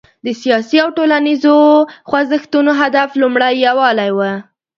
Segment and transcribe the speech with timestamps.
[0.25, 1.55] د سیاسي او ټولنیزو
[2.09, 4.19] خوځښتونو هدف لومړی یووالی و.